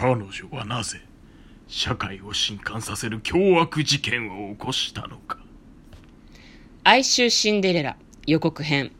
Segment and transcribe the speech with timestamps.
[0.00, 1.02] 彼女はなぜ
[1.68, 5.36] 社会を震撼させる凶悪事件を起こしたのか。
[6.84, 8.92] 哀愁シンデレラ予告編。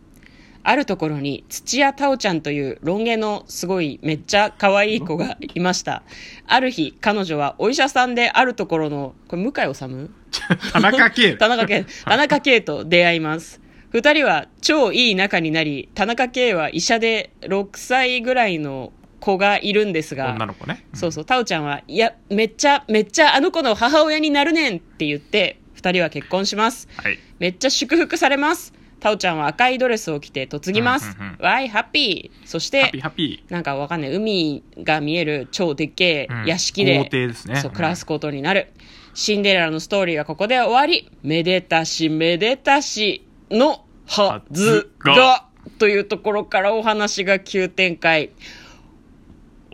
[0.62, 6.02] あるところに土屋太鳳ちゃんというロン毛のすごいめっちゃ可愛い子がいました。
[6.46, 10.10] ある日、彼女はお医者さんであるところの、これ向井治？
[10.70, 11.36] 田中圭。
[11.40, 13.62] 田中圭、田中圭と出会います。
[13.88, 26.88] 二人は超いい仲になり、田中圭は医者で6歳ぐらいの子がいるんですが、女の子ね、そうそう、タオちゃんは、いや、めっちゃ、めっちゃあの子の母親になるねんって言って、二人は結婚します。
[26.96, 27.18] はい。
[27.38, 28.74] めっちゃ祝福されます。
[29.00, 31.16] タオちゃんは赤いドレスを着て嫁ぎます。
[31.18, 31.44] うんうん。
[31.44, 32.46] わい、ハッピー。
[32.46, 36.46] そしてハッピー、ハッピなんかわかんない、海が見える超でっけえうん。
[36.46, 37.56] 屋敷で、豪邸ですね。
[37.56, 37.76] そう、うん。
[37.76, 38.72] 暮らすことになる。
[39.14, 45.46] シンデレラのストーリーはここで終わり、めでたしめでたしのはずはずが、
[45.78, 48.30] というところからお話が急展開。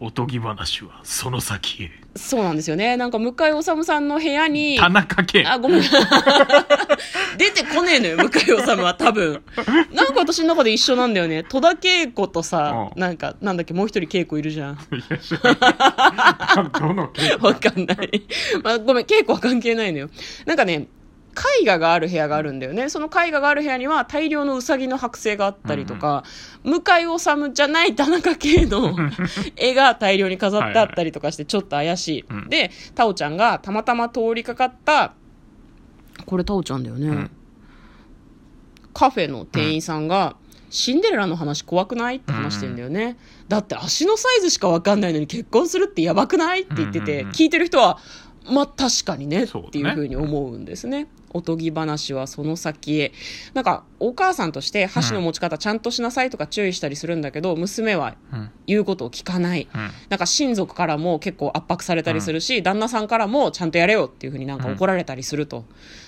[0.00, 2.96] ーおとぎ話はその先へそうなんですよね。
[2.96, 5.82] なんか向井治さんの部屋に、田中圭あ、ごめん。
[7.36, 9.42] 出てこねえのよ、向井治は多分。
[9.92, 11.44] なんか私の中で一緒なんだよね。
[11.44, 14.78] 戸田恵子とさ、うんなんか、なんだっけ、もう一人恵子いるじゃん。
[16.80, 18.22] どの圭わかんない。
[18.62, 20.10] まあ、ごめん、恵子は関係ないのよ。
[20.46, 20.88] なんかね、
[21.60, 22.88] 絵画がある部屋があるんだよね。
[22.88, 26.24] その絵画がある部屋には大量のウサギの剥製があったりとか、
[26.64, 28.94] 向井治じゃない田中圭の
[29.56, 32.24] 絵が大量に飾ってあったりとかしてちょっと怪しい。
[32.28, 35.14] うんで、タオちゃんがたまたま通りかかった、
[36.24, 37.08] これタオちゃんだよね。
[37.08, 37.30] ん
[38.94, 40.36] カフェの店員さんが、
[40.70, 42.16] シンデレラの話怖くない？
[42.16, 43.16] って話してんだよね。
[43.48, 46.62] だって足のサイズしかわかんないのに結婚するってやばくない？
[46.62, 47.98] って言ってて、うんうんうん聞いてる人は、
[48.50, 51.08] まあ確かにねっていうふうに思うんですね。
[51.36, 53.12] おとぎ話はその先へ。
[53.54, 59.68] なんか、お母さんとして箸の持ち方ちゃんとしなさいとか注意したりするんだけど、娘はうん言うことを聞かない。
[59.72, 65.64] うんなんか親族からも結構圧迫されたりするし、旦那さんからもちゃんとやれよっていうふうになんか怒られたりすると。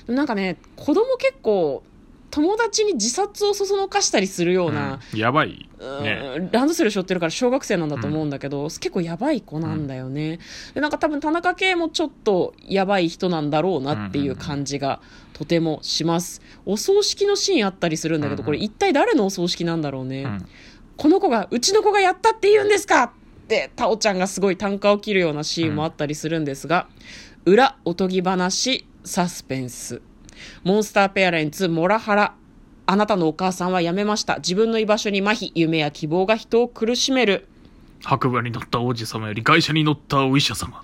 [0.06, 1.82] なんかね、子供結構、
[2.30, 10.38] 友達に自殺をそそのかしたりするような、うんやばいうんねランドセル背負ってるから小学生なんだと思うんだけど、結構やばい子なんだよね。
[10.74, 15.00] で、なんか多分田中圭もちょっとやばい人なんだろうなっていう感じが
[15.32, 16.42] とてもします。
[16.66, 20.22] お葬式のシーンあったりするんだけど、これ一体誰のお葬式なんだろうね。
[20.22, 20.48] うん
[20.98, 23.10] この子が、うちの子がやったって言うんですかっ
[23.46, 26.88] て、タオちゃんがすごい単価を切るようなシーンもあったりするんですが、
[27.44, 30.02] 裏おとぎ話、サスペンス。
[30.64, 32.34] モンスターペアレンツ、モラハラ。
[32.86, 34.36] あなたのお母さんは辞めました。
[34.36, 37.46] 自分の居場所に麻痺、夢や希望が人を苦しめる。
[38.04, 40.82] 白馬に乗った王子様より外車に乗ったお医者様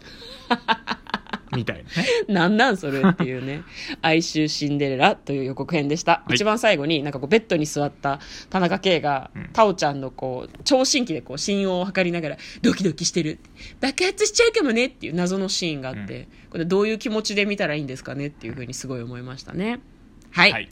[1.55, 3.63] みたいなね なんなんそれっていうね。
[4.03, 6.25] 哀愁シンデレラという予告編でした。
[6.31, 8.21] い一番最後になんかこうベッドに座った
[8.51, 13.39] 田中圭が、うんタオちゃんのこう、聴診器でこう心音を測りながら、ドキドキしてる。
[13.81, 19.79] 爆発しちゃうかもねっていう謎のシーンがあって、これどういう気持ちで見たらいいんですかねっていうふうにすごい思いましたね。
[20.31, 20.53] はい。
[20.53, 20.69] はい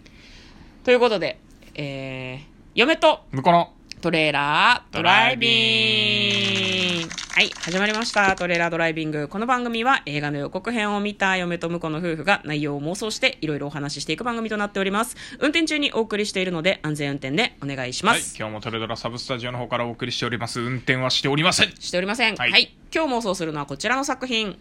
[0.85, 1.39] ということで、
[1.77, 2.41] えー、
[2.75, 8.37] 嫁と向こうのトレーラードライビングはい、始まりました。
[8.37, 9.27] トレーラードライビング。
[9.27, 15.17] この番組は映画の予告編を見た嫁と婿の夫婦が内容を妄想していろいろお話ししていく番組となっております。
[15.41, 18.37] 運転中にお送りしているので安全運転でお願いしまはいす。
[18.39, 22.35] 今日もトレドラサブスタジオの方からお送りしております運転はしておりませんしておりません。
[22.35, 24.59] は、はいい今日妄想するのはこちらの作品。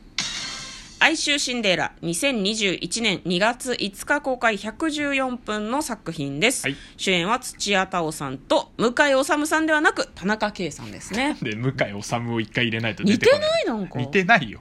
[1.04, 6.76] 哀愁シンデレラ2021年2月5日公開114分の作品です、はい。
[6.96, 11.38] 主演は土屋太鳳さんと向井治さんではなく田中圭さんですね。
[11.42, 13.98] で向井治を一回入れないと似て出てこないなんか。
[13.98, 14.60] 似てないよ。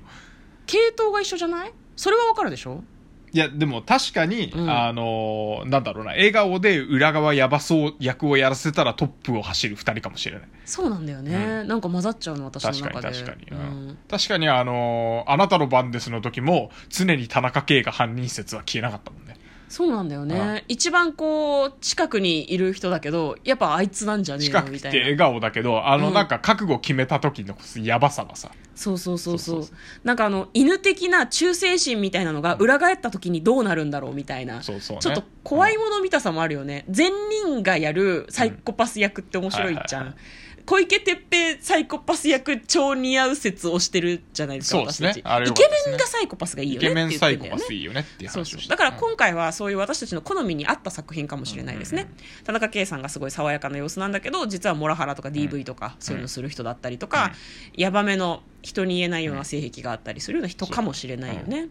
[0.65, 1.75] 系統が一緒じゃない？
[1.95, 2.83] それはわかるでしょ？
[3.32, 4.70] いやでも確かに、うん。
[4.70, 10.48] あのーなんだろうな笑顔で裏側やばそう役をやらせたらトップを走る二人かもしれない。
[10.64, 19.36] そうなんだよね、なんか混ざっちゃうの私の確か中でに確かに、ううんん、確かにあのーあなたの番ですの時も常に田中圭が犯人説は消えなかったもんね
[19.70, 24.98] そうなんだようね一番こう近くにいる人だけどやっぱあいつなんじゃねえ近く来のみたいな。
[24.98, 26.14] て笑顔だけどあのうん。
[26.14, 29.62] なんか覚悟決めた時のやばさがさ、そうそうそうそう。
[29.62, 34.60] そうそうなんかあの犬的な忠誠心みたいなのが裏返った時にどうなるんだろうみたいな。
[34.60, 35.03] そうそうね。
[35.03, 36.84] ちょっと怖いもの見たさもあるよね。
[36.89, 37.12] 善
[37.45, 40.22] 人がやるサイコパス役って面白いじゃん、うんはいはい
[40.71, 45.09] 小池徹平サイコパス役超似合う説をしてるじゃないですかそうですね。
[45.09, 45.33] 私たち。
[45.33, 48.69] あれイケメンがサイコパスがいいイよねって言ケメンサイコパスいいよねっていう話をして。
[48.69, 52.09] だから今回はそういう私たちの好みに合った作品かもしれないですね、
[52.45, 57.33] 田中圭さんがすごい爽やかな様子なんだけど実はモラハラとか DV とかそういうのする人だったりとか、
[57.75, 61.67] ヤバめの人に言えないような性癖があったりするような人かもしれないよね。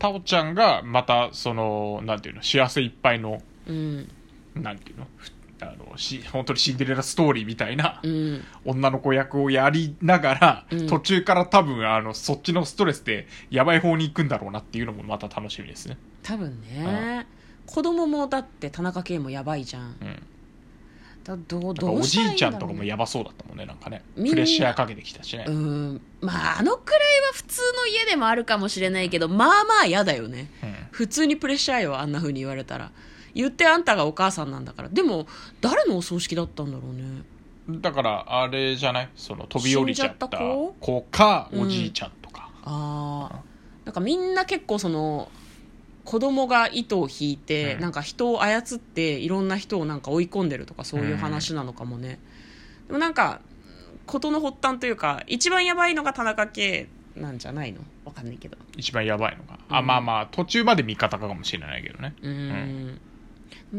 [0.00, 4.08] タオちゃんがまたそのなんていうの幸せいっぱいのうん。
[4.56, 5.30] なんていうのふ
[5.64, 8.44] あのし本当にシンデレラストーリーみたいなうん。
[8.64, 10.86] 女の子役をやりながら、うん。
[10.86, 15.96] 途中から多分あのそっちのストレスでやばい方に行くんだろうなっていうのもまた楽しみですね。
[16.22, 17.26] 多分ね。
[17.66, 19.90] 子供もだって田中圭もやばいじゃん。
[19.90, 20.04] う
[22.00, 23.64] おじいちゃんとかもやばそうだったもんね。
[23.64, 26.00] なんかねプレッシャーかけてきたしね、うん。
[26.20, 30.50] まああのくらいは普通の家でもあるかもしれないけどまあまあ嫌だよね。
[30.62, 30.74] うん。
[30.90, 32.92] 普通にプレッシャーよあんな風に言われたら
[33.34, 34.88] 言ってあんたがお母さんなんだから。
[34.88, 35.26] でも
[35.60, 37.22] 誰のお葬式だったんだろうね。
[37.80, 39.08] だからあれじゃない？
[39.16, 40.74] その飛び降りちゃった子？
[40.80, 43.40] 子かうんおじいちゃんとか、ああ
[43.84, 45.30] なんかみんな結構その
[46.04, 47.80] 子供が糸を引いて、うん。
[47.80, 52.18] なんか人を操っていろんな人をなんか追い込んでるとかそういう話なのかもね、
[52.86, 53.40] でもなんか
[54.06, 57.80] 事の発端というか一番やばいのが田中圭なんじゃないの？
[58.04, 58.58] わかんないけど。
[58.76, 63.00] 一番やばいのが、あうんまあまあ途中まで味方かもしれないけどね、うーん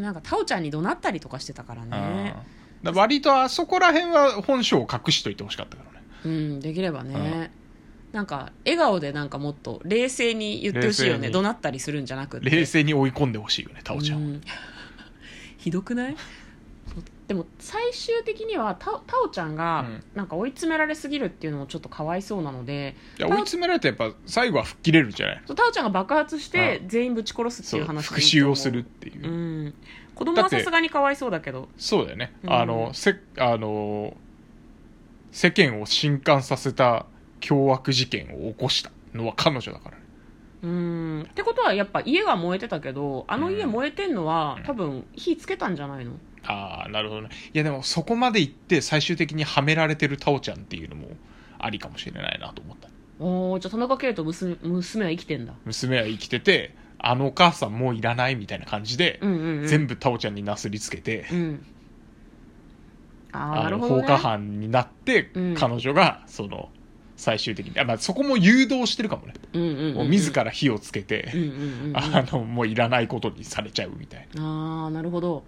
[0.02, 1.88] なんかタオちゃんに怒鳴ったりとかしてたからね。
[1.92, 2.26] うん。
[2.26, 2.42] だか
[2.84, 6.06] ら割とあそこら辺は本性を隠しといてほしかったからね。
[6.26, 7.52] うんできればね、
[8.12, 11.30] なんか笑顔でなんかもっと冷静に言ってほしいよね。
[11.30, 12.50] 怒鳴ったりするんじゃなくて。
[12.50, 14.18] 冷静に追い込んでほしいよねタオちゃん。
[14.18, 14.42] を、うん。
[15.58, 16.16] ひどくない？
[17.28, 20.04] でも最終的にはタオタオちゃんがうん。
[20.14, 25.42] なんか追い詰められすぎるっていうのもちょっとかわいそうなので、いや追い詰められてやっぱ最後は吹っ切れるんじゃない？
[25.48, 29.32] そうタオちゃんが爆発してう全員ぶち殺すってそいうう話が復讐をするっていう、う
[29.68, 29.74] ん。
[30.14, 31.68] 子供はさすがにかわいそうだけど。
[31.78, 32.54] そうだよね、うん。
[32.54, 34.16] あのせあの
[35.32, 37.08] 世間を震撼させた
[37.40, 39.98] 凶悪事件を起こしたのは彼女だから。
[39.98, 40.04] ね
[40.62, 41.22] うん。
[41.24, 44.64] ってことはやっぱ家が燃えてたけどあの家燃えてんのは、うん。
[44.64, 46.14] 多分火つけたんじゃないの？
[46.48, 47.30] ああなるほどね。
[47.54, 51.10] いやでもそこまで行って最終的にはめられてるタオちゃんっていうのも
[51.60, 52.90] ありかもしれないなと思った。
[53.20, 55.54] おおじゃあ田中圭と娘娘は生きてんだ。
[55.66, 61.66] 娘は生きててあのお母さんもういらないみたいな感じで、うんうん、うん、全部タオちゃんになすりつけて、うん。
[63.32, 65.56] ああなるほど、ね、放火犯になって、うん。
[65.56, 66.70] 彼女がその
[67.18, 69.96] 最終的にあ、まあ、そこも誘導してるかもね、うんうんうんうん。
[69.96, 71.98] もう自ら火をつけて、うんうんうんうん。
[71.98, 74.44] あのもういらないことにされちゃうみたいな。
[74.44, 75.44] ああなるほど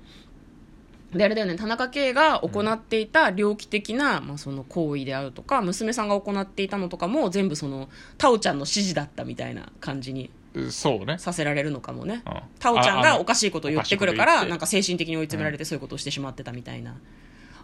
[1.14, 7.88] であれだよね田中圭が行っていた猟奇的な、まあ、その行為であるとか娘さんが行っていたのとかも全部その
[8.18, 12.24] タオちゃんの指示だったみたいな感じにうそうね、させられるのかもね。
[12.26, 12.34] うん。
[12.60, 16.96] タオちゃんがおかしいことを言ってくるからなんか精神的に追い詰められてそういうことをしてしまってたみたいな、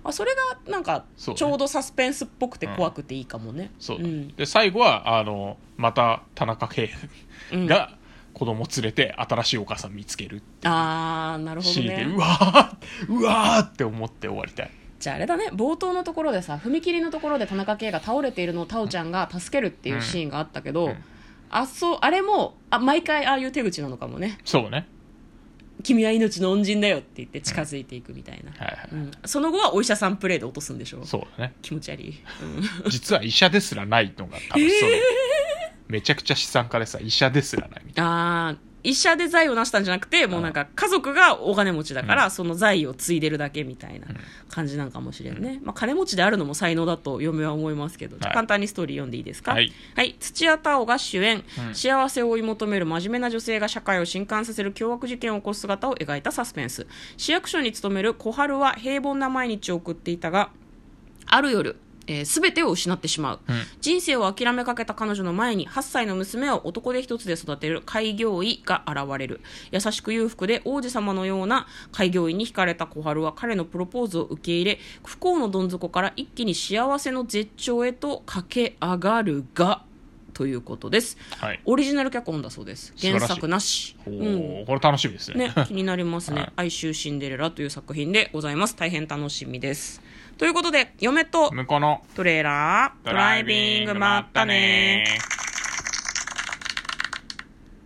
[0.03, 4.27] あそれがなんかちょうどサスペンスっぽくて怖くていいかもね、そう、ん。
[4.35, 6.91] で最後はあのまた田中圭
[7.51, 7.65] うん。
[7.65, 7.97] が
[8.33, 14.71] 子供連れて新しいお母さん見つけるああなるほどシーンで、ねうわーうわーって思って終わりたい。
[14.99, 15.49] じゃああれだね。
[15.53, 20.97] 冒頭のところでさ踏切のところで田中圭が倒れているのをタオちゃんが助けるっていうシーンがあったけど、うん。
[21.49, 24.39] あそうあれもあ毎回ああいう手口なのかもね。
[24.45, 24.87] そうね。
[25.83, 29.11] 君は命の恩人だよって言って近づいていくみたいな、はいはい、うん。
[29.25, 31.03] その後はお医者さんプレイで落とすんでしょ。
[31.03, 31.53] そうだね。
[31.61, 32.13] 気持ち悪い、
[32.87, 35.01] 実は医者ですらないのが多分それ、
[35.93, 38.55] めちゃくちゃ資産家でさ医者ですらないみたいああ
[38.85, 44.07] 医者で財を成したんじゃなくてもうなんか家族がお金持ちだから、その財を継いでるだけみたいな
[44.49, 49.53] 感じなんかもしれんね、まあ、金持ちであるのも才能だと嫁は思いますけど、簡単にストーリー読んでいいですか？
[49.53, 49.71] はい、
[50.19, 51.75] 土屋太鳳が主演、うん。
[51.75, 56.85] 幸せを追い求める真面目な女性が社会を震撼させる凶悪事件を起こす姿を描いたサスペンス。
[57.15, 60.49] 市役所に勤める小春は平凡な毎日を送っていたが
[61.25, 63.55] ある夜えー、全てを失ってしまう、うん。
[63.81, 69.41] 人生を諦めかけた彼女の前に8歳の娘を男手一つで育てる開業医が現れる。
[69.71, 79.83] 優しく裕福で王子様のような開業医に惹かれた小春は彼のプロポーズを受け入れ不幸のどん底から一気に幸せの絶頂へと駆け上がるが
[80.33, 81.17] ということです。
[81.39, 81.59] はい。
[81.65, 82.93] オリジナル脚本だそうです。
[82.99, 83.95] 原作なし。
[84.05, 84.17] おうん。
[84.17, 85.47] ーこれ楽しみですね。
[85.47, 86.41] ね、気になりますね。
[86.41, 88.75] はい「哀愁シンデレラ」という作品でございます。
[88.75, 90.01] 大変楽しみです。
[90.37, 95.05] ということで嫁と向こうのトレーラードライビングまったね。
[95.39, 95.42] ー